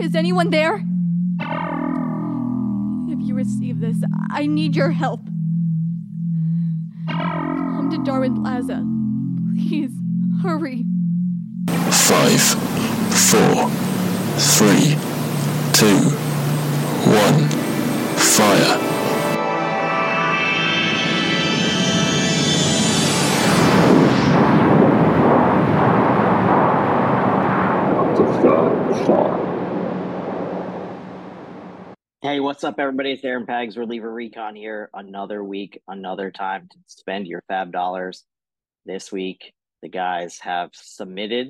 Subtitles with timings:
[0.00, 0.84] Is anyone there?
[3.08, 3.96] If you receive this,
[4.30, 5.26] I need your help.
[7.08, 8.84] Come to Darwin Plaza.
[9.54, 9.92] Please,
[10.42, 10.84] hurry.
[11.90, 12.40] Five,
[13.30, 13.70] four,
[14.36, 14.96] three,
[15.72, 16.10] two,
[32.24, 33.12] Hey, what's up, everybody?
[33.12, 34.88] It's Aaron Pags, reliever recon here.
[34.94, 38.24] Another week, another time to spend your FAAB dollars.
[38.86, 41.48] This week, the guys have submitted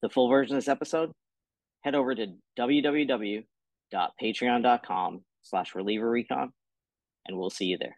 [0.00, 1.12] the full version of this episode
[1.82, 2.28] head over to
[2.58, 3.44] www
[3.94, 6.52] patreon.com slash reliever recon
[7.26, 7.96] and we'll see you there